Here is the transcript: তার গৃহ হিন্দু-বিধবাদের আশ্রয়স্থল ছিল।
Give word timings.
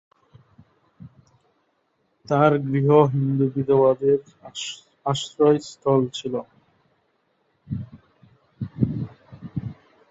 তার 2.27 2.51
গৃহ 2.65 2.89
হিন্দু-বিধবাদের 3.13 4.19
আশ্রয়স্থল 5.05 6.01
ছিল। 6.13 6.33